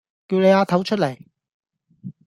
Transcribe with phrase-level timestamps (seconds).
[0.27, 1.15] 叫你阿頭出嚟